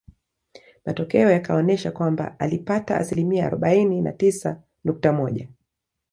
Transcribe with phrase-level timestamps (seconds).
[0.85, 5.47] Matokeo yakaonesha kwamba alipata asilimia arobaini na tisa nukta moja